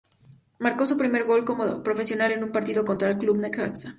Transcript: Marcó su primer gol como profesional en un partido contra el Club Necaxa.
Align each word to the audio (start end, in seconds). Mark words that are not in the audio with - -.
Marcó 0.57 0.87
su 0.87 0.97
primer 0.97 1.25
gol 1.25 1.45
como 1.45 1.83
profesional 1.83 2.31
en 2.31 2.43
un 2.43 2.51
partido 2.51 2.83
contra 2.83 3.07
el 3.07 3.19
Club 3.19 3.37
Necaxa. 3.37 3.89